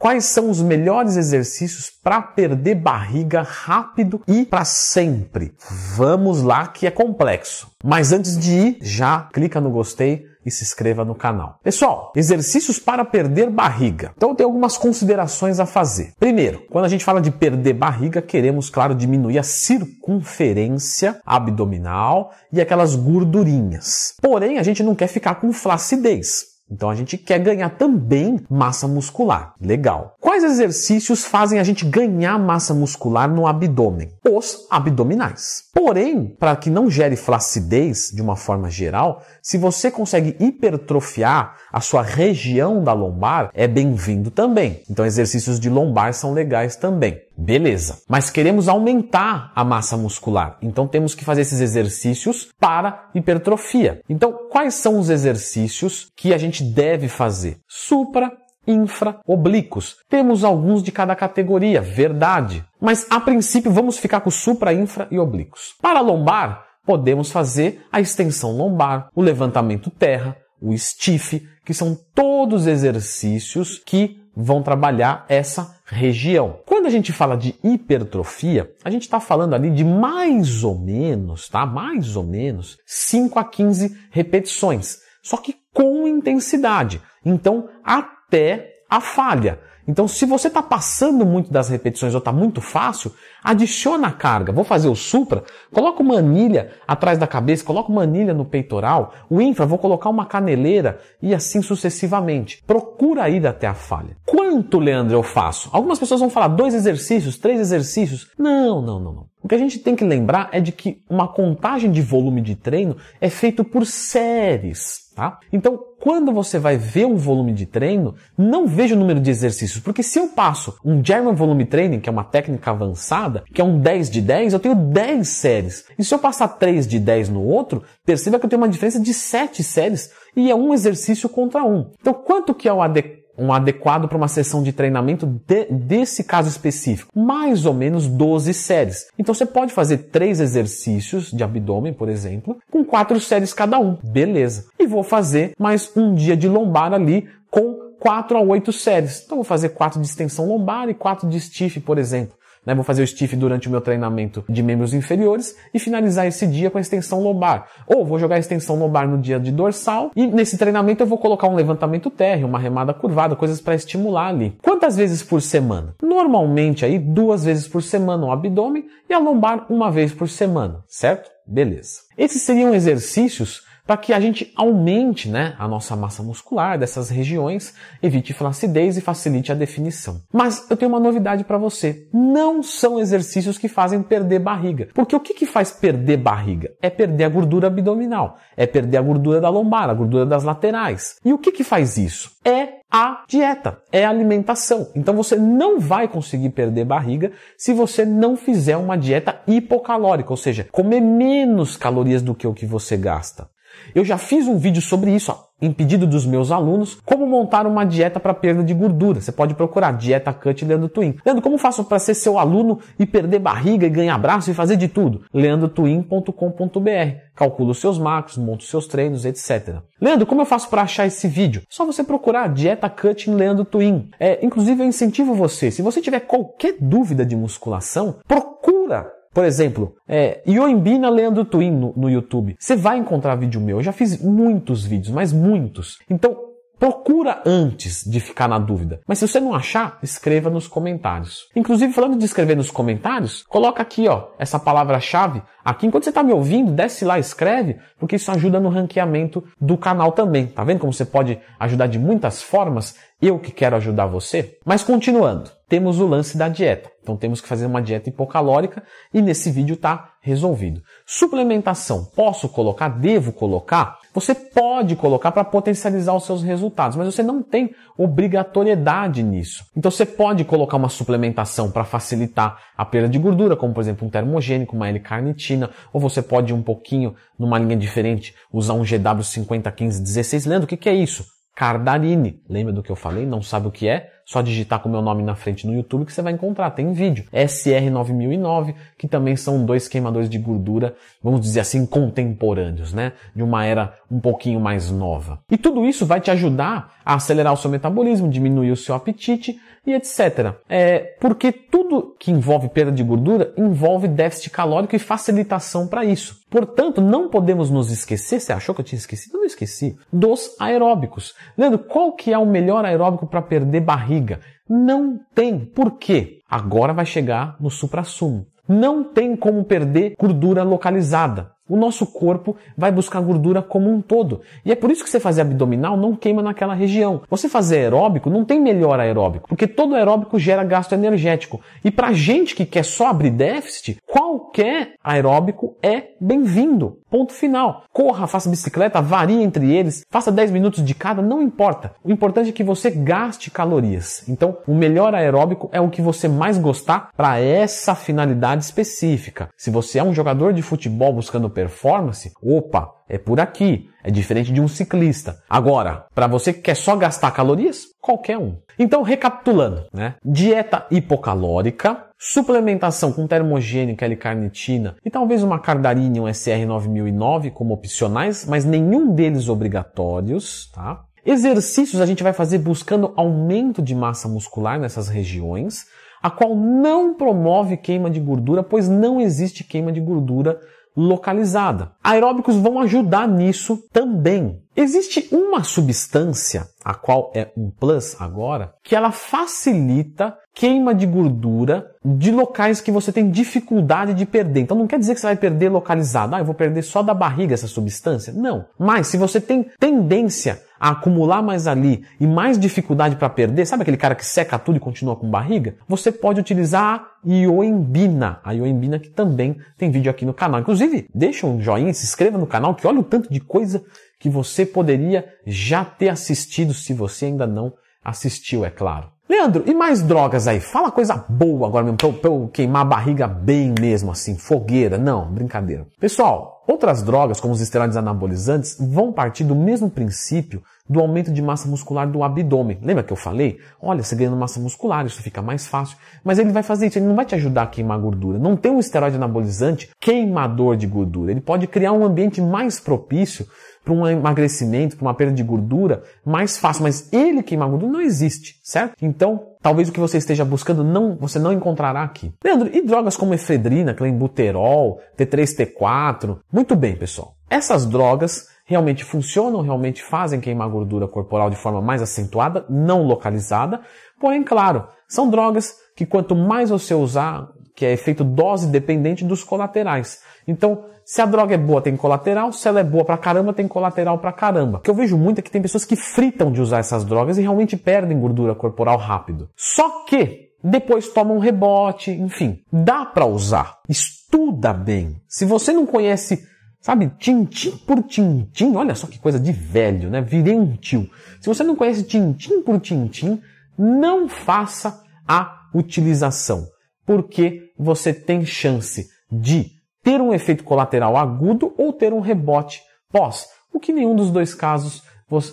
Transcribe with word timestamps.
Quais 0.00 0.24
são 0.24 0.48
os 0.48 0.62
melhores 0.62 1.18
exercícios 1.18 1.90
para 1.90 2.22
perder 2.22 2.74
barriga 2.76 3.42
rápido 3.42 4.22
e 4.26 4.46
para 4.46 4.64
sempre? 4.64 5.52
Vamos 5.94 6.40
lá 6.40 6.68
que 6.68 6.86
é 6.86 6.90
complexo. 6.90 7.70
Mas 7.84 8.10
antes 8.10 8.38
de 8.38 8.50
ir, 8.50 8.78
já 8.80 9.28
clica 9.30 9.60
no 9.60 9.68
gostei 9.68 10.24
e 10.44 10.50
se 10.50 10.64
inscreva 10.64 11.04
no 11.04 11.14
canal. 11.14 11.58
Pessoal, 11.62 12.14
exercícios 12.16 12.78
para 12.78 13.04
perder 13.04 13.50
barriga. 13.50 14.14
Então 14.16 14.34
tem 14.34 14.42
algumas 14.42 14.78
considerações 14.78 15.60
a 15.60 15.66
fazer. 15.66 16.14
Primeiro, 16.18 16.64
quando 16.70 16.86
a 16.86 16.88
gente 16.88 17.04
fala 17.04 17.20
de 17.20 17.30
perder 17.30 17.74
barriga, 17.74 18.22
queremos, 18.22 18.70
claro, 18.70 18.94
diminuir 18.94 19.38
a 19.38 19.42
circunferência 19.42 21.20
abdominal 21.26 22.32
e 22.50 22.58
aquelas 22.58 22.96
gordurinhas. 22.96 24.14
Porém, 24.22 24.58
a 24.58 24.62
gente 24.62 24.82
não 24.82 24.94
quer 24.94 25.08
ficar 25.08 25.34
com 25.34 25.52
flacidez. 25.52 26.48
Então 26.70 26.88
a 26.88 26.94
gente 26.94 27.18
quer 27.18 27.38
ganhar 27.40 27.70
também 27.70 28.40
massa 28.48 28.86
muscular. 28.86 29.54
Legal. 29.60 30.14
Quais 30.20 30.44
exercícios 30.44 31.24
fazem 31.24 31.58
a 31.58 31.64
gente 31.64 31.84
ganhar 31.84 32.38
massa 32.38 32.72
muscular 32.72 33.28
no 33.28 33.46
abdômen? 33.46 34.10
Os 34.30 34.66
abdominais. 34.70 35.64
Porém, 35.74 36.26
para 36.38 36.54
que 36.54 36.70
não 36.70 36.90
gere 36.90 37.16
flacidez 37.16 38.10
de 38.14 38.22
uma 38.22 38.36
forma 38.36 38.70
geral, 38.70 39.22
se 39.42 39.58
você 39.58 39.90
consegue 39.90 40.36
hipertrofiar 40.38 41.56
a 41.72 41.80
sua 41.80 42.02
região 42.02 42.82
da 42.84 42.92
lombar, 42.92 43.50
é 43.52 43.66
bem-vindo 43.66 44.30
também. 44.30 44.82
Então 44.88 45.04
exercícios 45.04 45.58
de 45.58 45.68
lombar 45.68 46.14
são 46.14 46.32
legais 46.32 46.76
também. 46.76 47.20
Beleza. 47.40 48.02
Mas 48.06 48.28
queremos 48.28 48.68
aumentar 48.68 49.50
a 49.56 49.64
massa 49.64 49.96
muscular. 49.96 50.58
Então 50.60 50.86
temos 50.86 51.14
que 51.14 51.24
fazer 51.24 51.40
esses 51.40 51.60
exercícios 51.60 52.48
para 52.60 53.08
hipertrofia. 53.14 54.02
Então, 54.08 54.48
quais 54.50 54.74
são 54.74 54.98
os 54.98 55.08
exercícios 55.08 56.08
que 56.14 56.34
a 56.34 56.38
gente 56.38 56.62
deve 56.62 57.08
fazer? 57.08 57.56
Supra, 57.66 58.30
infra, 58.66 59.20
oblíquos. 59.26 59.96
Temos 60.08 60.44
alguns 60.44 60.82
de 60.82 60.92
cada 60.92 61.16
categoria, 61.16 61.80
verdade. 61.80 62.62
Mas 62.78 63.06
a 63.08 63.18
princípio 63.18 63.72
vamos 63.72 63.98
ficar 63.98 64.20
com 64.20 64.30
supra, 64.30 64.74
infra 64.74 65.08
e 65.10 65.18
oblíquos. 65.18 65.74
Para 65.80 66.00
lombar, 66.00 66.66
podemos 66.84 67.32
fazer 67.32 67.82
a 67.90 68.00
extensão 68.00 68.52
lombar, 68.52 69.08
o 69.14 69.22
levantamento 69.22 69.90
terra, 69.90 70.36
o 70.60 70.76
stiff, 70.76 71.42
que 71.64 71.72
são 71.72 71.96
todos 72.14 72.66
exercícios 72.66 73.80
que 73.84 74.19
vão 74.34 74.62
trabalhar 74.62 75.24
essa 75.28 75.76
região. 75.84 76.60
Quando 76.64 76.86
a 76.86 76.90
gente 76.90 77.12
fala 77.12 77.36
de 77.36 77.54
hipertrofia, 77.62 78.72
a 78.84 78.90
gente 78.90 79.02
está 79.02 79.20
falando 79.20 79.54
ali 79.54 79.70
de 79.70 79.84
mais 79.84 80.64
ou 80.64 80.78
menos, 80.78 81.48
tá? 81.48 81.66
Mais 81.66 82.16
ou 82.16 82.24
menos 82.24 82.78
5 82.86 83.38
a 83.38 83.44
15 83.44 83.96
repetições, 84.10 84.98
só 85.22 85.36
que 85.36 85.56
com 85.72 86.06
intensidade. 86.06 87.00
Então, 87.24 87.68
até 87.84 88.70
a 88.88 89.00
falha. 89.00 89.60
Então, 89.90 90.06
se 90.06 90.24
você 90.24 90.46
está 90.46 90.62
passando 90.62 91.26
muito 91.26 91.52
das 91.52 91.68
repetições 91.68 92.14
ou 92.14 92.20
está 92.20 92.30
muito 92.30 92.60
fácil, 92.60 93.12
adiciona 93.42 94.06
a 94.06 94.12
carga. 94.12 94.52
Vou 94.52 94.62
fazer 94.62 94.88
o 94.88 94.94
supra, 94.94 95.42
coloca 95.72 96.00
uma 96.00 96.18
anilha 96.18 96.70
atrás 96.86 97.18
da 97.18 97.26
cabeça, 97.26 97.64
coloca 97.64 97.90
uma 97.90 98.02
anilha 98.02 98.32
no 98.32 98.44
peitoral. 98.44 99.12
O 99.28 99.40
infra, 99.40 99.66
vou 99.66 99.78
colocar 99.78 100.08
uma 100.08 100.26
caneleira 100.26 101.00
e 101.20 101.34
assim 101.34 101.60
sucessivamente. 101.60 102.62
Procura 102.64 103.28
ir 103.28 103.44
até 103.44 103.66
a 103.66 103.74
falha. 103.74 104.16
Quanto, 104.24 104.78
Leandro, 104.78 105.16
eu 105.16 105.24
faço? 105.24 105.68
Algumas 105.72 105.98
pessoas 105.98 106.20
vão 106.20 106.30
falar 106.30 106.48
dois 106.48 106.72
exercícios, 106.72 107.36
três 107.36 107.60
exercícios. 107.60 108.30
Não, 108.38 108.80
não, 108.80 109.00
não, 109.00 109.12
não. 109.12 109.26
O 109.42 109.48
que 109.48 109.54
a 109.56 109.58
gente 109.58 109.80
tem 109.80 109.96
que 109.96 110.04
lembrar 110.04 110.50
é 110.52 110.60
de 110.60 110.70
que 110.70 111.02
uma 111.10 111.26
contagem 111.26 111.90
de 111.90 112.00
volume 112.00 112.40
de 112.40 112.54
treino 112.54 112.96
é 113.20 113.28
feito 113.28 113.64
por 113.64 113.84
séries. 113.84 115.09
Tá? 115.20 115.38
Então, 115.52 115.78
quando 116.00 116.32
você 116.32 116.58
vai 116.58 116.78
ver 116.78 117.04
um 117.04 117.14
volume 117.14 117.52
de 117.52 117.66
treino, 117.66 118.14
não 118.38 118.66
veja 118.66 118.94
o 118.94 118.98
número 118.98 119.20
de 119.20 119.30
exercícios, 119.30 119.78
porque 119.78 120.02
se 120.02 120.18
eu 120.18 120.28
passo 120.28 120.78
um 120.82 121.04
German 121.04 121.34
Volume 121.34 121.66
Training, 121.66 122.00
que 122.00 122.08
é 122.08 122.12
uma 122.12 122.24
técnica 122.24 122.70
avançada, 122.70 123.44
que 123.52 123.60
é 123.60 123.64
um 123.64 123.78
10 123.78 124.08
de 124.08 124.22
10, 124.22 124.54
eu 124.54 124.58
tenho 124.58 124.74
10 124.74 125.28
séries. 125.28 125.84
E 125.98 126.02
se 126.02 126.14
eu 126.14 126.18
passar 126.18 126.48
3 126.48 126.86
de 126.86 126.98
10 126.98 127.28
no 127.28 127.42
outro, 127.44 127.82
perceba 128.02 128.38
que 128.38 128.46
eu 128.46 128.48
tenho 128.48 128.62
uma 128.62 128.68
diferença 128.70 128.98
de 128.98 129.12
7 129.12 129.62
séries 129.62 130.10
e 130.34 130.50
é 130.50 130.54
um 130.54 130.72
exercício 130.72 131.28
contra 131.28 131.62
um. 131.64 131.90
Então, 132.00 132.14
quanto 132.14 132.54
que 132.54 132.66
é 132.66 132.72
o 132.72 132.80
adequado? 132.80 133.19
Um 133.40 133.52
adequado 133.52 134.06
para 134.06 134.16
uma 134.16 134.28
sessão 134.28 134.62
de 134.62 134.72
treinamento 134.72 135.26
de, 135.26 135.64
desse 135.70 136.22
caso 136.24 136.48
específico? 136.48 137.10
Mais 137.18 137.64
ou 137.64 137.72
menos 137.72 138.06
12 138.06 138.52
séries. 138.52 139.06
Então 139.18 139.34
você 139.34 139.46
pode 139.46 139.72
fazer 139.72 139.98
três 140.12 140.40
exercícios 140.40 141.30
de 141.30 141.42
abdômen, 141.42 141.92
por 141.92 142.08
exemplo, 142.08 142.58
com 142.70 142.84
quatro 142.84 143.18
séries 143.18 143.52
cada 143.52 143.78
um. 143.78 143.96
Beleza. 144.02 144.66
E 144.78 144.86
vou 144.86 145.02
fazer 145.02 145.52
mais 145.58 145.90
um 145.96 146.14
dia 146.14 146.36
de 146.36 146.48
lombar 146.48 146.92
ali 146.92 147.28
com 147.50 147.90
4 148.00 148.38
a 148.38 148.40
8 148.40 148.72
séries. 148.72 149.22
Então 149.24 149.36
vou 149.36 149.44
fazer 149.44 149.70
4 149.70 150.00
de 150.00 150.06
extensão 150.06 150.48
lombar 150.48 150.88
e 150.88 150.94
4 150.94 151.28
de 151.28 151.38
stiff, 151.38 151.78
por 151.80 151.98
exemplo. 151.98 152.39
Né? 152.64 152.74
Vou 152.74 152.84
fazer 152.84 153.02
o 153.02 153.06
stiff 153.06 153.34
durante 153.36 153.68
o 153.68 153.70
meu 153.70 153.80
treinamento 153.80 154.44
de 154.48 154.62
membros 154.62 154.92
inferiores 154.92 155.56
e 155.72 155.78
finalizar 155.78 156.26
esse 156.26 156.46
dia 156.46 156.70
com 156.70 156.78
a 156.78 156.80
extensão 156.80 157.20
lombar. 157.20 157.66
Ou 157.86 158.04
vou 158.04 158.18
jogar 158.18 158.36
a 158.36 158.38
extensão 158.38 158.76
lombar 158.76 159.08
no 159.08 159.18
dia 159.18 159.40
de 159.40 159.50
dorsal 159.50 160.10
e 160.14 160.26
nesse 160.26 160.58
treinamento 160.58 161.02
eu 161.02 161.06
vou 161.06 161.18
colocar 161.18 161.48
um 161.48 161.54
levantamento 161.54 162.10
térreo, 162.10 162.46
uma 162.46 162.58
remada 162.58 162.92
curvada, 162.92 163.36
coisas 163.36 163.60
para 163.60 163.74
estimular 163.74 164.28
ali. 164.28 164.56
Quantas 164.62 164.96
vezes 164.96 165.22
por 165.22 165.40
semana? 165.40 165.94
Normalmente 166.02 166.84
aí 166.84 166.98
duas 166.98 167.44
vezes 167.44 167.66
por 167.66 167.82
semana 167.82 168.26
o 168.26 168.32
abdômen 168.32 168.86
e 169.08 169.14
a 169.14 169.18
lombar 169.18 169.66
uma 169.70 169.90
vez 169.90 170.12
por 170.12 170.28
semana, 170.28 170.84
certo? 170.86 171.30
Beleza. 171.46 172.02
Esses 172.16 172.42
seriam 172.42 172.74
exercícios 172.74 173.62
para 173.90 173.96
que 173.96 174.12
a 174.12 174.20
gente 174.20 174.52
aumente 174.54 175.28
né, 175.28 175.56
a 175.58 175.66
nossa 175.66 175.96
massa 175.96 176.22
muscular 176.22 176.78
dessas 176.78 177.10
regiões, 177.10 177.74
evite 178.00 178.32
flacidez 178.32 178.96
e 178.96 179.00
facilite 179.00 179.50
a 179.50 179.54
definição. 179.56 180.22
Mas 180.32 180.64
eu 180.70 180.76
tenho 180.76 180.92
uma 180.92 181.00
novidade 181.00 181.42
para 181.42 181.58
você. 181.58 182.06
Não 182.12 182.62
são 182.62 183.00
exercícios 183.00 183.58
que 183.58 183.66
fazem 183.66 184.00
perder 184.00 184.38
barriga. 184.38 184.86
Porque 184.94 185.16
o 185.16 185.18
que, 185.18 185.34
que 185.34 185.44
faz 185.44 185.72
perder 185.72 186.18
barriga? 186.18 186.70
É 186.80 186.88
perder 186.88 187.24
a 187.24 187.28
gordura 187.28 187.66
abdominal, 187.66 188.38
é 188.56 188.64
perder 188.64 188.98
a 188.98 189.02
gordura 189.02 189.40
da 189.40 189.48
lombar, 189.48 189.90
a 189.90 189.94
gordura 189.94 190.24
das 190.24 190.44
laterais. 190.44 191.16
E 191.24 191.32
o 191.32 191.38
que, 191.38 191.50
que 191.50 191.64
faz 191.64 191.98
isso? 191.98 192.30
É 192.44 192.78
a 192.88 193.24
dieta, 193.26 193.82
é 193.90 194.04
a 194.04 194.10
alimentação. 194.10 194.88
Então 194.94 195.16
você 195.16 195.34
não 195.34 195.80
vai 195.80 196.06
conseguir 196.06 196.50
perder 196.50 196.84
barriga 196.84 197.32
se 197.58 197.72
você 197.72 198.04
não 198.04 198.36
fizer 198.36 198.76
uma 198.76 198.96
dieta 198.96 199.40
hipocalórica, 199.48 200.32
ou 200.32 200.36
seja, 200.36 200.68
comer 200.70 201.00
menos 201.00 201.76
calorias 201.76 202.22
do 202.22 202.36
que 202.36 202.46
o 202.46 202.54
que 202.54 202.66
você 202.66 202.96
gasta. 202.96 203.48
Eu 203.94 204.04
já 204.04 204.18
fiz 204.18 204.46
um 204.46 204.58
vídeo 204.58 204.80
sobre 204.80 205.10
isso, 205.14 205.32
ó, 205.32 205.50
em 205.60 205.72
pedido 205.72 206.06
dos 206.06 206.24
meus 206.24 206.50
alunos, 206.50 206.98
como 207.04 207.26
montar 207.26 207.66
uma 207.66 207.84
dieta 207.84 208.18
para 208.18 208.32
perda 208.32 208.62
de 208.62 208.72
gordura. 208.72 209.20
Você 209.20 209.32
pode 209.32 209.54
procurar 209.54 209.92
Dieta 209.92 210.32
Cut 210.32 210.64
Leandro 210.64 210.88
Twin. 210.88 211.16
Leandro, 211.24 211.42
como 211.42 211.58
faço 211.58 211.84
para 211.84 211.98
ser 211.98 212.14
seu 212.14 212.38
aluno 212.38 212.78
e 212.98 213.06
perder 213.06 213.38
barriga 213.38 213.86
e 213.86 213.90
ganhar 213.90 214.16
braço 214.18 214.50
e 214.50 214.54
fazer 214.54 214.76
de 214.76 214.88
tudo? 214.88 215.22
leandrotwin.com.br. 215.32 217.16
Calcula 217.34 217.70
os 217.70 217.78
seus 217.78 217.98
macros, 217.98 218.36
monta 218.36 218.62
os 218.62 218.68
seus 218.68 218.86
treinos, 218.86 219.24
etc. 219.24 219.76
Leandro, 220.00 220.26
como 220.26 220.40
eu 220.40 220.46
faço 220.46 220.68
para 220.68 220.82
achar 220.82 221.06
esse 221.06 221.28
vídeo? 221.28 221.62
Só 221.68 221.84
você 221.84 222.02
procurar 222.04 222.48
Dieta 222.48 222.88
Cut 222.88 223.30
Leandro 223.30 223.64
Twin. 223.64 224.10
É, 224.18 224.44
inclusive 224.44 224.82
eu 224.82 224.86
incentivo 224.86 225.34
você, 225.34 225.70
se 225.70 225.82
você 225.82 226.00
tiver 226.00 226.20
qualquer 226.20 226.76
dúvida 226.80 227.24
de 227.24 227.36
musculação, 227.36 228.16
procura 228.26 229.19
por 229.32 229.44
exemplo, 229.44 229.94
é, 230.08 230.42
Ioimbina 230.46 231.08
Leandro 231.08 231.44
Twin 231.44 231.70
no, 231.70 231.92
no 231.96 232.10
YouTube. 232.10 232.56
Você 232.58 232.74
vai 232.74 232.98
encontrar 232.98 233.36
vídeo 233.36 233.60
meu. 233.60 233.78
Eu 233.78 233.82
já 233.82 233.92
fiz 233.92 234.20
muitos 234.20 234.84
vídeos, 234.84 235.14
mas 235.14 235.32
muitos. 235.32 235.98
Então, 236.10 236.50
procura 236.80 237.42
antes 237.44 238.02
de 238.02 238.18
ficar 238.18 238.48
na 238.48 238.58
dúvida. 238.58 239.00
Mas 239.06 239.18
se 239.18 239.28
você 239.28 239.38
não 239.38 239.54
achar, 239.54 239.98
escreva 240.02 240.48
nos 240.48 240.66
comentários. 240.66 241.46
Inclusive, 241.54 241.92
falando 241.92 242.18
de 242.18 242.24
escrever 242.24 242.56
nos 242.56 242.70
comentários, 242.70 243.44
coloca 243.46 243.82
aqui, 243.82 244.08
ó, 244.08 244.28
essa 244.38 244.58
palavra-chave. 244.58 245.42
Aqui, 245.62 245.86
enquanto 245.86 246.04
você 246.04 246.10
está 246.10 246.22
me 246.22 246.32
ouvindo, 246.32 246.72
desce 246.72 247.04
lá, 247.04 247.18
escreve, 247.18 247.78
porque 247.98 248.16
isso 248.16 248.32
ajuda 248.32 248.58
no 248.58 248.70
ranqueamento 248.70 249.44
do 249.60 249.76
canal 249.76 250.12
também. 250.12 250.46
Tá 250.46 250.64
vendo 250.64 250.80
como 250.80 250.92
você 250.92 251.04
pode 251.04 251.38
ajudar 251.58 251.86
de 251.86 251.98
muitas 251.98 252.42
formas? 252.42 252.96
Eu 253.20 253.38
que 253.38 253.52
quero 253.52 253.76
ajudar 253.76 254.06
você. 254.06 254.58
Mas 254.64 254.82
continuando, 254.82 255.50
temos 255.70 256.00
o 256.00 256.06
lance 256.06 256.36
da 256.36 256.48
dieta. 256.48 256.90
Então 257.00 257.16
temos 257.16 257.40
que 257.40 257.46
fazer 257.46 257.64
uma 257.64 257.80
dieta 257.80 258.08
hipocalórica 258.08 258.82
e 259.14 259.22
nesse 259.22 259.52
vídeo 259.52 259.74
está 259.74 260.14
resolvido. 260.20 260.82
Suplementação, 261.06 262.04
posso 262.04 262.48
colocar? 262.48 262.88
Devo 262.88 263.32
colocar? 263.32 264.00
Você 264.12 264.34
pode 264.34 264.96
colocar 264.96 265.30
para 265.30 265.44
potencializar 265.44 266.12
os 266.12 266.26
seus 266.26 266.42
resultados, 266.42 266.96
mas 266.96 267.06
você 267.06 267.22
não 267.22 267.40
tem 267.40 267.70
obrigatoriedade 267.96 269.22
nisso. 269.22 269.64
Então 269.76 269.92
você 269.92 270.04
pode 270.04 270.44
colocar 270.44 270.76
uma 270.76 270.88
suplementação 270.88 271.70
para 271.70 271.84
facilitar 271.84 272.58
a 272.76 272.84
perda 272.84 273.08
de 273.08 273.20
gordura, 273.20 273.56
como 273.56 273.72
por 273.72 273.80
exemplo 273.80 274.06
um 274.06 274.10
termogênico, 274.10 274.74
uma 274.74 274.88
L-carnitina, 274.88 275.70
ou 275.92 276.00
você 276.00 276.20
pode 276.20 276.52
um 276.52 276.62
pouquinho 276.62 277.14
numa 277.38 277.60
linha 277.60 277.76
diferente, 277.76 278.34
usar 278.52 278.74
um 278.74 278.82
GW501516. 278.82 280.48
Lendo 280.48 280.64
o 280.64 280.66
que, 280.66 280.76
que 280.76 280.88
é 280.88 280.94
isso? 280.94 281.24
Cardarine. 281.54 282.42
Lembra 282.48 282.72
do 282.72 282.82
que 282.82 282.90
eu 282.90 282.96
falei? 282.96 283.24
Não 283.24 283.40
sabe 283.40 283.68
o 283.68 283.70
que 283.70 283.86
é? 283.86 284.08
Só 284.30 284.42
digitar 284.42 284.78
com 284.78 284.88
o 284.88 284.92
meu 284.92 285.02
nome 285.02 285.24
na 285.24 285.34
frente 285.34 285.66
no 285.66 285.74
YouTube 285.74 286.06
que 286.06 286.12
você 286.12 286.22
vai 286.22 286.32
encontrar. 286.32 286.70
Tem 286.70 286.92
vídeo. 286.92 287.24
SR9009, 287.34 288.76
que 288.96 289.08
também 289.08 289.34
são 289.34 289.66
dois 289.66 289.88
queimadores 289.88 290.30
de 290.30 290.38
gordura, 290.38 290.94
vamos 291.20 291.40
dizer 291.40 291.58
assim, 291.58 291.84
contemporâneos, 291.84 292.94
né? 292.94 293.12
De 293.34 293.42
uma 293.42 293.64
era 293.64 293.92
um 294.08 294.20
pouquinho 294.20 294.60
mais 294.60 294.88
nova. 294.88 295.40
E 295.50 295.58
tudo 295.58 295.84
isso 295.84 296.06
vai 296.06 296.20
te 296.20 296.30
ajudar 296.30 296.94
a 297.04 297.14
acelerar 297.14 297.52
o 297.52 297.56
seu 297.56 297.68
metabolismo, 297.68 298.28
diminuir 298.28 298.70
o 298.70 298.76
seu 298.76 298.94
apetite 298.94 299.58
e 299.84 299.94
etc. 299.94 300.54
É, 300.68 301.16
porque 301.18 301.50
tudo 301.50 302.14
que 302.18 302.30
envolve 302.30 302.68
perda 302.68 302.92
de 302.92 303.02
gordura 303.02 303.52
envolve 303.56 304.06
déficit 304.06 304.50
calórico 304.50 304.94
e 304.94 304.98
facilitação 304.98 305.88
para 305.88 306.04
isso. 306.04 306.38
Portanto, 306.50 307.00
não 307.00 307.28
podemos 307.28 307.70
nos 307.70 307.90
esquecer, 307.90 308.40
você 308.40 308.52
achou 308.52 308.74
que 308.74 308.80
eu 308.80 308.84
tinha 308.84 308.98
esquecido? 308.98 309.34
Eu 309.34 309.40
não 309.40 309.46
esqueci, 309.46 309.96
dos 310.12 310.54
aeróbicos. 310.60 311.34
Leandro, 311.56 311.78
qual 311.78 312.12
que 312.12 312.32
é 312.32 312.38
o 312.38 312.46
melhor 312.46 312.84
aeróbico 312.84 313.26
para 313.26 313.40
perder 313.40 313.80
barriga? 313.80 314.19
Não 314.68 315.18
tem. 315.34 315.64
Por 315.64 315.98
quê? 315.98 316.40
Agora 316.48 316.92
vai 316.92 317.06
chegar 317.06 317.56
no 317.60 317.70
supra-sumo. 317.70 318.46
Não 318.68 319.02
tem 319.02 319.34
como 319.36 319.64
perder 319.64 320.14
gordura 320.18 320.62
localizada. 320.62 321.50
O 321.70 321.76
nosso 321.76 322.04
corpo 322.04 322.56
vai 322.76 322.90
buscar 322.90 323.20
gordura 323.20 323.62
como 323.62 323.88
um 323.88 324.02
todo. 324.02 324.40
E 324.64 324.72
é 324.72 324.74
por 324.74 324.90
isso 324.90 325.04
que 325.04 325.08
você 325.08 325.20
fazer 325.20 325.42
abdominal 325.42 325.96
não 325.96 326.16
queima 326.16 326.42
naquela 326.42 326.74
região. 326.74 327.22
Você 327.30 327.48
fazer 327.48 327.78
aeróbico 327.78 328.28
não 328.28 328.44
tem 328.44 328.60
melhor 328.60 328.98
aeróbico, 328.98 329.48
porque 329.48 329.68
todo 329.68 329.94
aeróbico 329.94 330.36
gera 330.36 330.64
gasto 330.64 330.94
energético. 330.94 331.60
E 331.84 331.90
pra 331.92 332.12
gente 332.12 332.56
que 332.56 332.66
quer 332.66 332.84
só 332.84 333.06
abrir 333.06 333.30
déficit, 333.30 333.98
qualquer 334.04 334.94
aeróbico 335.04 335.76
é 335.80 336.08
bem-vindo. 336.20 336.98
Ponto 337.10 337.32
final. 337.32 337.84
Corra, 337.92 338.26
faça 338.26 338.48
bicicleta, 338.48 339.02
varie 339.02 339.42
entre 339.42 339.72
eles, 339.72 340.04
faça 340.08 340.30
10 340.30 340.52
minutos 340.52 340.84
de 340.84 340.94
cada, 340.94 341.20
não 341.20 341.42
importa. 341.42 341.92
O 342.04 342.10
importante 342.10 342.50
é 342.50 342.52
que 342.52 342.62
você 342.62 342.90
gaste 342.90 343.50
calorias. 343.50 344.28
Então, 344.28 344.58
o 344.66 344.74
melhor 344.74 345.14
aeróbico 345.14 345.68
é 345.72 345.80
o 345.80 345.90
que 345.90 346.00
você 346.00 346.28
mais 346.28 346.56
gostar 346.56 347.10
para 347.16 347.40
essa 347.40 347.94
finalidade 347.96 348.64
específica. 348.64 349.48
Se 349.56 349.70
você 349.70 349.98
é 349.98 350.04
um 350.04 350.14
jogador 350.14 350.52
de 350.52 350.62
futebol 350.62 351.12
buscando 351.12 351.50
performance, 351.60 352.32
opa, 352.42 352.94
é 353.08 353.18
por 353.18 353.38
aqui. 353.38 353.88
É 354.02 354.10
diferente 354.10 354.50
de 354.50 354.62
um 354.62 354.68
ciclista. 354.68 355.42
Agora, 355.48 356.06
para 356.14 356.26
você 356.26 356.54
que 356.54 356.62
quer 356.62 356.74
só 356.74 356.96
gastar 356.96 357.30
calorias, 357.32 357.84
qualquer 358.00 358.38
um. 358.38 358.56
Então, 358.78 359.02
recapitulando, 359.02 359.84
né? 359.92 360.14
Dieta 360.24 360.86
hipocalórica, 360.90 362.06
suplementação 362.18 363.12
com 363.12 363.26
termogênica, 363.26 364.06
L-carnitina 364.06 364.96
e 365.04 365.10
talvez 365.10 365.42
uma 365.42 365.58
cardarine, 365.58 366.18
um 366.18 366.24
SR9009 366.24 367.50
como 367.50 367.74
opcionais, 367.74 368.46
mas 368.46 368.64
nenhum 368.64 369.14
deles 369.14 369.50
obrigatórios, 369.50 370.70
tá? 370.72 371.04
Exercícios 371.26 372.00
a 372.00 372.06
gente 372.06 372.22
vai 372.22 372.32
fazer 372.32 372.58
buscando 372.58 373.12
aumento 373.16 373.82
de 373.82 373.94
massa 373.94 374.26
muscular 374.26 374.80
nessas 374.80 375.08
regiões, 375.08 375.84
a 376.22 376.30
qual 376.30 376.54
não 376.54 377.14
promove 377.14 377.76
queima 377.76 378.10
de 378.10 378.20
gordura, 378.20 378.62
pois 378.62 378.88
não 378.88 379.20
existe 379.20 379.62
queima 379.62 379.92
de 379.92 380.00
gordura 380.00 380.58
localizada. 381.00 381.92
Aeróbicos 382.02 382.56
vão 382.56 382.78
ajudar 382.80 383.26
nisso 383.26 383.78
também. 383.92 384.60
Existe 384.76 385.28
uma 385.32 385.64
substância, 385.64 386.66
a 386.84 386.94
qual 386.94 387.32
é 387.34 387.50
um 387.56 387.70
plus 387.70 388.20
agora, 388.20 388.72
que 388.84 388.94
ela 388.94 389.10
facilita 389.10 390.36
queima 390.54 390.94
de 390.94 391.06
gordura 391.06 391.86
de 392.04 392.30
locais 392.30 392.80
que 392.80 392.90
você 392.90 393.12
tem 393.12 393.30
dificuldade 393.30 394.14
de 394.14 394.26
perder. 394.26 394.60
Então 394.60 394.76
não 394.76 394.86
quer 394.86 394.98
dizer 394.98 395.14
que 395.14 395.20
você 395.20 395.26
vai 395.26 395.36
perder 395.36 395.70
localizado. 395.70 396.34
Ah, 396.34 396.40
eu 396.40 396.44
vou 396.44 396.54
perder 396.54 396.82
só 396.82 397.02
da 397.02 397.14
barriga 397.14 397.54
essa 397.54 397.66
substância. 397.66 398.32
Não. 398.32 398.66
Mas 398.78 399.08
se 399.08 399.16
você 399.16 399.40
tem 399.40 399.66
tendência 399.78 400.62
a 400.80 400.90
acumular 400.90 401.42
mais 401.42 401.66
ali 401.66 402.02
e 402.18 402.26
mais 402.26 402.58
dificuldade 402.58 403.16
para 403.16 403.28
perder, 403.28 403.66
sabe 403.66 403.82
aquele 403.82 403.98
cara 403.98 404.14
que 404.14 404.24
seca 404.24 404.58
tudo 404.58 404.76
e 404.76 404.80
continua 404.80 405.14
com 405.14 405.30
barriga? 405.30 405.76
Você 405.86 406.10
pode 406.10 406.40
utilizar 406.40 406.80
a 407.22 407.28
ioembina. 407.28 408.40
A 408.42 408.52
ioembina 408.52 408.98
que 408.98 409.10
também 409.10 409.58
tem 409.76 409.90
vídeo 409.90 410.10
aqui 410.10 410.24
no 410.24 410.32
canal. 410.32 410.58
Inclusive, 410.58 411.06
deixa 411.14 411.46
um 411.46 411.60
joinha, 411.60 411.92
se 411.92 412.04
inscreva 412.04 412.38
no 412.38 412.46
canal 412.46 412.74
que 412.74 412.86
olha 412.86 413.00
o 413.00 413.04
tanto 413.04 413.30
de 413.30 413.40
coisa 413.40 413.84
que 414.18 414.30
você 414.30 414.64
poderia 414.64 415.28
já 415.46 415.84
ter 415.84 416.08
assistido 416.08 416.72
se 416.72 416.94
você 416.94 417.26
ainda 417.26 417.46
não 417.46 417.74
assistiu, 418.02 418.64
é 418.64 418.70
claro. 418.70 419.10
Leandro, 419.30 419.62
e 419.64 419.72
mais 419.72 420.02
drogas 420.02 420.48
aí? 420.48 420.58
Fala 420.58 420.90
coisa 420.90 421.24
boa 421.28 421.68
agora 421.68 421.84
mesmo, 421.84 421.96
pra 421.96 422.08
eu, 422.08 422.12
pra 422.14 422.28
eu 422.28 422.50
queimar 422.52 422.82
a 422.82 422.84
barriga 422.84 423.28
bem 423.28 423.72
mesmo, 423.78 424.10
assim, 424.10 424.36
fogueira. 424.36 424.98
Não, 424.98 425.30
brincadeira. 425.30 425.86
Pessoal, 426.00 426.64
outras 426.66 427.00
drogas, 427.00 427.38
como 427.38 427.54
os 427.54 427.60
esteroides 427.60 427.96
anabolizantes, 427.96 428.76
vão 428.76 429.12
partir 429.12 429.44
do 429.44 429.54
mesmo 429.54 429.88
princípio 429.88 430.64
do 430.88 431.00
aumento 431.00 431.32
de 431.32 431.40
massa 431.40 431.68
muscular 431.68 432.10
do 432.10 432.22
abdômen. 432.22 432.78
Lembra 432.82 433.02
que 433.02 433.12
eu 433.12 433.16
falei? 433.16 433.58
Olha, 433.80 434.02
você 434.02 434.16
ganhando 434.16 434.36
massa 434.36 434.60
muscular, 434.60 435.06
isso 435.06 435.22
fica 435.22 435.40
mais 435.40 435.66
fácil. 435.66 435.96
Mas 436.24 436.38
ele 436.38 436.52
vai 436.52 436.62
fazer 436.62 436.86
isso, 436.86 436.98
ele 436.98 437.06
não 437.06 437.14
vai 437.14 437.24
te 437.24 437.34
ajudar 437.34 437.62
a 437.62 437.66
queimar 437.66 437.98
gordura. 437.98 438.38
Não 438.38 438.56
tem 438.56 438.72
um 438.72 438.80
esteroide 438.80 439.16
anabolizante 439.16 439.90
queimador 440.00 440.76
de 440.76 440.86
gordura. 440.86 441.30
Ele 441.30 441.40
pode 441.40 441.66
criar 441.66 441.92
um 441.92 442.04
ambiente 442.04 442.40
mais 442.40 442.80
propício 442.80 443.46
para 443.84 443.94
um 443.94 444.06
emagrecimento, 444.06 444.96
para 444.96 445.06
uma 445.06 445.14
perda 445.14 445.32
de 445.32 445.42
gordura 445.42 446.02
mais 446.24 446.58
fácil, 446.58 446.82
mas 446.82 447.10
ele 447.12 447.42
queimar 447.42 447.68
gordura 447.68 447.92
não 447.92 448.00
existe, 448.00 448.56
certo? 448.62 448.94
Então, 449.00 449.54
talvez 449.62 449.88
o 449.88 449.92
que 449.92 450.00
você 450.00 450.18
esteja 450.18 450.44
buscando 450.44 450.84
não, 450.84 451.16
você 451.16 451.38
não 451.38 451.52
encontrará 451.52 452.02
aqui. 452.02 452.32
Leandro, 452.44 452.70
e 452.72 452.82
drogas 452.82 453.16
como 453.16 453.34
efedrina, 453.34 453.94
clenbuterol, 453.94 455.00
T3, 455.16 455.74
T4? 455.74 456.38
Muito 456.52 456.76
bem, 456.76 456.94
pessoal. 456.94 457.34
Essas 457.48 457.86
drogas 457.86 458.48
realmente 458.70 459.04
funcionam, 459.04 459.62
realmente 459.62 460.00
fazem 460.00 460.40
queimar 460.40 460.68
gordura 460.68 461.08
corporal 461.08 461.50
de 461.50 461.56
forma 461.56 461.82
mais 461.82 462.00
acentuada, 462.00 462.64
não 462.70 463.02
localizada. 463.02 463.80
Porém, 464.20 464.44
claro, 464.44 464.86
são 465.08 465.28
drogas 465.28 465.74
que 465.96 466.06
quanto 466.06 466.36
mais 466.36 466.70
você 466.70 466.94
usar, 466.94 467.48
que 467.74 467.84
é 467.84 467.92
efeito 467.92 468.22
dose 468.22 468.68
dependente 468.68 469.24
dos 469.24 469.42
colaterais. 469.42 470.20
Então, 470.46 470.84
se 471.04 471.20
a 471.20 471.26
droga 471.26 471.52
é 471.52 471.58
boa, 471.58 471.82
tem 471.82 471.96
colateral. 471.96 472.52
Se 472.52 472.68
ela 472.68 472.78
é 472.78 472.84
boa 472.84 473.04
pra 473.04 473.18
caramba, 473.18 473.52
tem 473.52 473.66
colateral 473.66 474.18
pra 474.18 474.32
caramba. 474.32 474.78
O 474.78 474.80
que 474.80 474.88
eu 474.88 474.94
vejo 474.94 475.18
muito 475.18 475.40
é 475.40 475.42
que 475.42 475.50
tem 475.50 475.60
pessoas 475.60 475.84
que 475.84 475.96
fritam 475.96 476.52
de 476.52 476.60
usar 476.60 476.78
essas 476.78 477.04
drogas 477.04 477.38
e 477.38 477.42
realmente 477.42 477.76
perdem 477.76 478.20
gordura 478.20 478.54
corporal 478.54 478.96
rápido. 478.98 479.48
Só 479.56 480.04
que 480.04 480.50
depois 480.62 481.08
tomam 481.08 481.38
um 481.38 481.40
rebote, 481.40 482.12
enfim, 482.12 482.62
dá 482.72 483.04
para 483.04 483.26
usar. 483.26 483.80
Estuda 483.88 484.72
bem. 484.72 485.20
Se 485.26 485.44
você 485.44 485.72
não 485.72 485.84
conhece, 485.84 486.46
sabe, 486.80 487.12
tintim 487.18 487.76
por 487.78 488.02
tintim, 488.02 488.74
olha 488.74 488.94
só 488.94 489.06
que 489.06 489.18
coisa 489.18 489.38
de 489.38 489.52
velho, 489.52 490.10
né? 490.10 490.20
Virei 490.20 490.54
um 490.54 490.76
tio. 490.76 491.08
Se 491.40 491.48
você 491.48 491.62
não 491.62 491.76
conhece 491.76 492.02
tintim 492.04 492.62
por 492.62 492.80
tintim, 492.80 493.40
não 493.78 494.28
faça 494.28 495.02
a 495.26 495.68
utilização, 495.74 496.66
porque 497.06 497.72
você 497.78 498.12
tem 498.12 498.44
chance 498.44 499.08
de 499.30 499.70
ter 500.02 500.20
um 500.20 500.32
efeito 500.32 500.64
colateral 500.64 501.16
agudo 501.16 501.74
ou 501.76 501.92
ter 501.92 502.12
um 502.12 502.20
rebote 502.20 502.80
pós, 503.12 503.46
o 503.72 503.78
que 503.78 503.92
nenhum 503.92 504.16
dos 504.16 504.30
dois 504.30 504.54
casos 504.54 505.02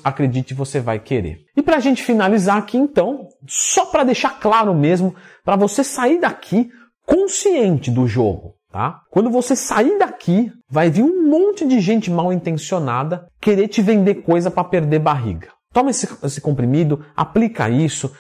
acredite 0.04 0.54
você 0.54 0.80
vai 0.80 1.00
querer. 1.00 1.46
E 1.56 1.62
para 1.62 1.78
a 1.78 1.80
gente 1.80 2.02
finalizar 2.02 2.58
aqui 2.58 2.78
então, 2.78 3.28
só 3.46 3.86
para 3.86 4.04
deixar 4.04 4.40
claro 4.40 4.74
mesmo, 4.74 5.16
para 5.44 5.56
você 5.56 5.84
sair 5.84 6.20
daqui 6.20 6.70
consciente 7.06 7.92
do 7.92 8.08
jogo, 8.08 8.56
tá? 8.72 9.02
Quando 9.10 9.30
você 9.30 9.56
sair 9.56 9.98
daqui, 9.98 10.52
vai 10.70 10.90
vir 10.90 11.04
um 11.04 11.30
monte 11.30 11.66
de 11.66 11.80
gente 11.80 12.10
mal 12.12 12.32
intencionada 12.32 13.28
querer 13.40 13.68
te 13.68 13.82
vender 13.82 14.16
coisa 14.16 14.50
para 14.50 14.64
perder 14.64 15.00
barriga. 15.00 15.50
Toma 15.74 15.92
esse, 15.92 16.08
esse 16.24 16.42
comprimido, 16.42 17.06
aplica 17.16 17.70
isso, 17.70 18.12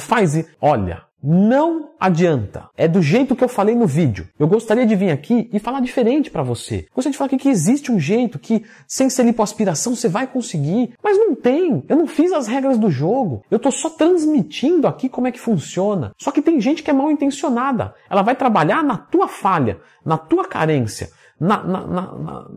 faz. 0.00 0.44
Olha, 0.60 1.05
não 1.22 1.90
adianta. 1.98 2.68
É 2.76 2.86
do 2.86 3.02
jeito 3.02 3.34
que 3.34 3.42
eu 3.42 3.48
falei 3.48 3.74
no 3.74 3.86
vídeo. 3.86 4.28
Eu 4.38 4.46
gostaria 4.46 4.86
de 4.86 4.94
vir 4.94 5.10
aqui 5.10 5.48
e 5.52 5.58
falar 5.58 5.80
diferente 5.80 6.30
para 6.30 6.42
você. 6.42 6.86
Gostaria 6.94 7.12
de 7.12 7.18
falar 7.18 7.26
aqui 7.26 7.38
que 7.38 7.48
existe 7.48 7.90
um 7.90 7.98
jeito 7.98 8.38
que, 8.38 8.64
sem 8.86 9.08
ser 9.08 9.24
lipoaspiração, 9.24 9.96
você 9.96 10.08
vai 10.08 10.26
conseguir. 10.26 10.94
Mas 11.02 11.18
não 11.18 11.34
tem. 11.34 11.82
Eu 11.88 11.96
não 11.96 12.06
fiz 12.06 12.32
as 12.32 12.46
regras 12.46 12.78
do 12.78 12.90
jogo. 12.90 13.42
Eu 13.50 13.58
tô 13.58 13.70
só 13.70 13.90
transmitindo 13.90 14.86
aqui 14.86 15.08
como 15.08 15.26
é 15.26 15.32
que 15.32 15.40
funciona. 15.40 16.12
Só 16.18 16.30
que 16.30 16.42
tem 16.42 16.60
gente 16.60 16.82
que 16.82 16.90
é 16.90 16.94
mal 16.94 17.10
intencionada. 17.10 17.94
Ela 18.10 18.22
vai 18.22 18.36
trabalhar 18.36 18.84
na 18.84 18.96
tua 18.96 19.26
falha, 19.26 19.80
na 20.04 20.18
tua 20.18 20.44
carência, 20.44 21.10
na, 21.40 21.62
na, 21.64 21.86
na, 21.86 22.48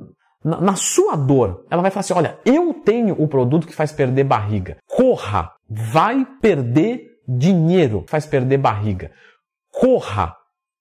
na, 0.44 0.62
na 0.62 0.76
sua 0.76 1.16
dor. 1.16 1.66
Ela 1.72 1.82
vai 1.82 1.92
falar 1.92 2.02
assim: 2.02 2.14
olha, 2.14 2.38
eu 2.46 2.74
tenho 2.74 3.16
o 3.20 3.28
produto 3.28 3.68
que 3.68 3.76
faz 3.76 3.92
perder 3.92 4.26
barriga. 4.26 4.78
Corra, 4.88 5.54
vai 5.68 6.26
perder 6.42 7.10
dinheiro 7.38 8.04
faz 8.08 8.26
perder 8.26 8.58
barriga. 8.58 9.12
Corra, 9.72 10.36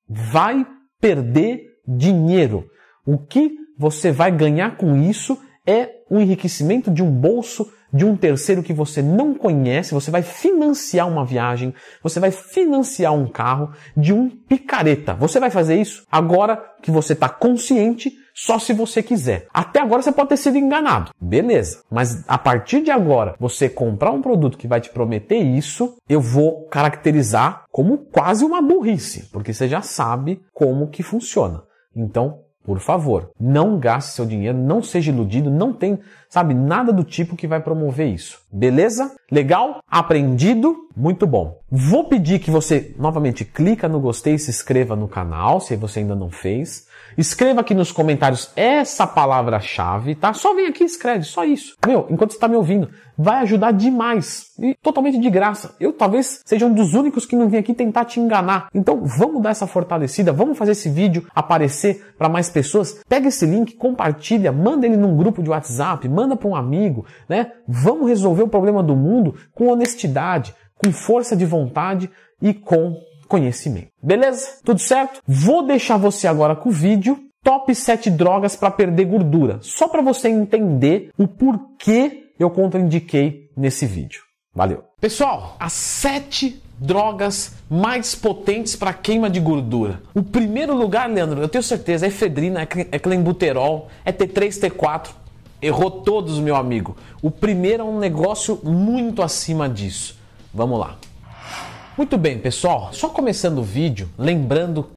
vai 0.09 0.67
perder 1.01 1.63
dinheiro. 1.87 2.67
O 3.05 3.19
que 3.19 3.51
você 3.79 4.11
vai 4.11 4.33
ganhar 4.33 4.77
com 4.77 4.97
isso 4.97 5.39
é 5.67 5.91
o 6.11 6.19
enriquecimento 6.19 6.91
de 6.91 7.03
um 7.03 7.11
bolso 7.11 7.71
de 7.93 8.05
um 8.05 8.17
terceiro 8.17 8.63
que 8.63 8.73
você 8.73 9.01
não 9.01 9.33
conhece, 9.33 9.95
você 9.95 10.11
vai 10.11 10.23
financiar 10.23 11.09
uma 11.09 11.25
viagem, 11.25 11.75
você 12.03 12.21
vai 12.21 12.31
financiar 12.31 13.15
um 13.15 13.27
carro 13.27 13.73
de 13.97 14.13
um 14.13 14.29
picareta. 14.29 15.15
Você 15.15 15.41
vai 15.41 15.51
fazer 15.51 15.81
isso 15.81 16.05
agora 16.11 16.63
que 16.83 16.91
você 16.91 17.15
está 17.15 17.29
consciente 17.29 18.13
só 18.41 18.59
se 18.59 18.73
você 18.73 19.03
quiser. 19.03 19.49
Até 19.53 19.81
agora 19.81 20.01
você 20.01 20.13
pode 20.13 20.29
ter 20.29 20.37
sido 20.37 20.57
enganado. 20.57 21.11
Beleza. 21.21 21.83
Mas 21.91 22.25
a 22.29 22.39
partir 22.39 22.83
de 22.83 22.91
agora, 22.91 23.35
você 23.39 23.69
comprar 23.69 24.13
um 24.13 24.23
produto 24.23 24.57
que 24.57 24.69
vai 24.69 24.81
te 24.81 24.91
prometer 24.91 25.39
isso, 25.39 25.97
eu 26.09 26.21
vou 26.21 26.67
caracterizar 26.69 27.65
como 27.73 27.99
quase 27.99 28.45
uma 28.45 28.63
burrice, 28.63 29.29
porque 29.33 29.53
você 29.53 29.67
já 29.67 29.83
sabe 29.83 30.41
como 30.55 30.89
que 30.89 31.03
funciona. 31.03 31.65
Então, 31.97 32.41
por 32.69 32.81
favor, 32.81 33.31
não 33.41 33.79
gaste 33.79 34.13
seu 34.13 34.27
dinheiro, 34.27 34.59
não 34.59 34.83
seja 34.83 35.11
iludido, 35.11 35.51
não 35.51 35.73
tem, 35.73 35.99
sabe, 36.29 36.53
nada 36.53 36.93
do 36.93 37.03
tipo 37.03 37.35
que 37.35 37.47
vai 37.47 37.61
promover 37.61 38.07
isso. 38.07 38.41
Beleza? 38.53 39.15
Legal? 39.33 39.83
Aprendido? 39.91 40.77
Muito 40.95 41.27
bom. 41.27 41.59
Vou 41.71 42.05
pedir 42.05 42.39
que 42.41 42.51
você 42.51 42.95
novamente 42.99 43.43
clica 43.43 43.89
no 43.89 43.99
gostei 43.99 44.35
e 44.35 44.39
se 44.39 44.51
inscreva 44.51 44.95
no 44.95 45.09
canal, 45.09 45.61
se 45.61 45.75
você 45.77 46.01
ainda 46.01 46.15
não 46.15 46.31
fez. 46.31 46.87
Escreva 47.19 47.63
aqui 47.63 47.75
nos 47.75 47.91
comentários 47.91 48.53
essa 48.55 49.05
palavra-chave, 49.05 50.15
tá? 50.15 50.33
Só 50.33 50.55
vem 50.55 50.69
aqui 50.69 50.85
e 50.85 50.87
escreve, 50.87 51.25
só 51.25 51.45
isso. 51.45 51.75
Meu, 51.85 52.07
enquanto 52.09 52.31
você 52.31 52.37
está 52.37 52.47
me 52.47 52.55
ouvindo, 52.55 52.89
vai 53.19 53.43
ajudar 53.43 53.73
demais. 53.73 54.53
E 54.57 54.73
totalmente 54.81 55.19
de 55.19 55.29
graça. 55.29 55.75
Eu 55.81 55.93
talvez 55.93 56.43
seja 56.45 56.65
um 56.65 56.73
dos 56.73 56.95
únicos 56.95 57.27
que 57.27 57.35
não 57.35 57.49
vim 57.49 57.57
aqui 57.57 57.75
tentar 57.75 58.05
te 58.05 58.21
enganar. 58.21 58.69
Então 58.73 59.05
vamos 59.05 59.43
dar 59.43 59.51
essa 59.51 59.67
fortalecida, 59.67 60.33
vamos 60.33 60.57
fazer 60.57 60.71
esse 60.71 60.89
vídeo 60.89 61.27
aparecer 61.35 62.15
para 62.17 62.29
mais 62.29 62.49
pessoas. 62.49 63.01
Pega 63.09 63.27
esse 63.27 63.45
link, 63.45 63.75
compartilha, 63.75 64.53
manda 64.53 64.87
ele 64.87 64.97
num 64.97 65.17
grupo 65.17 65.43
de 65.43 65.51
WhatsApp, 65.51 66.09
manda 66.09 66.37
para 66.37 66.49
um 66.49 66.55
amigo, 66.55 67.05
né? 67.29 67.51
Vamos 67.67 68.09
resolver 68.09 68.45
o 68.45 68.49
problema 68.49 68.81
do 68.81 68.95
mundo 68.95 69.35
com 69.53 69.67
honestidade, 69.67 70.55
com 70.77 70.93
força 70.93 71.35
de 71.35 71.45
vontade 71.45 72.09
e 72.41 72.55
com 72.55 72.97
conhecimento. 73.29 73.89
Beleza? 74.03 74.59
Tudo 74.65 74.81
certo? 74.81 75.21
Vou 75.27 75.67
deixar 75.67 75.97
você 75.97 76.27
agora 76.27 76.57
com 76.57 76.71
o 76.71 76.73
vídeo 76.73 77.29
Top 77.43 77.73
7 77.73 78.11
drogas 78.11 78.57
para 78.57 78.71
perder 78.71 79.07
gordura, 79.07 79.59
só 79.63 79.89
para 79.89 80.03
você 80.03 80.29
entender 80.29 81.11
o 81.17 81.27
porquê 81.27 82.33
eu 82.39 82.51
contraindiquei 82.51 83.49
nesse 83.57 83.87
vídeo. 83.87 84.23
Valeu. 84.55 84.85
Pessoal, 85.01 85.57
as 85.59 85.73
7 85.73 86.61
drogas 86.79 87.57
mais 87.71 88.15
potentes 88.15 88.77
para 88.77 88.93
queima 88.93 89.31
de 89.31 89.41
gordura. 89.41 90.03
O 90.15 90.23
primeiro 90.23 90.75
lugar, 90.75 91.09
Leandro, 91.09 91.41
eu 91.41 91.49
tenho 91.49 91.63
certeza, 91.63 92.07
é 92.07 92.09
efedrina, 92.09 92.63
é 92.63 92.99
clenbuterol, 92.99 93.89
é 94.05 94.13
T3, 94.13 94.69
T4. 94.69 95.11
Errou 95.61 95.91
todos, 95.91 96.39
meu 96.39 96.55
amigo. 96.55 96.97
O 97.21 97.31
primeiro 97.31 97.83
é 97.83 97.87
um 97.87 97.99
negócio 97.99 98.61
muito 98.63 99.23
acima 99.23 99.69
disso. 99.69 100.17
Vamos 100.55 100.79
lá. 100.79 100.97
Muito 101.99 102.17
bem, 102.17 102.39
pessoal. 102.39 102.91
Só 102.93 103.09
começando 103.09 103.59
o 103.59 103.63
vídeo, 103.65 104.09
lembrando 104.17 104.85